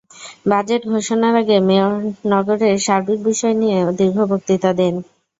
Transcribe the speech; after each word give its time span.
Budget 0.45 0.81
ঘোষণার 0.89 1.35
আগে 1.41 1.57
mayor 1.67 1.93
নগরের 2.31 2.75
সার্বিক 2.85 3.19
বিষয় 3.29 3.55
নিয়ে 3.61 3.77
দীর্ঘ 3.99 4.17
বক্তৃতা 4.31 4.71
দেন। 4.79 4.95